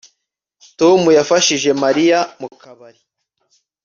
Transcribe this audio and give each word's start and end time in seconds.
Tom 0.79 1.01
yafashije 1.19 1.69
Mariya 1.83 2.19
mu 2.41 2.49
kabari 2.61 3.01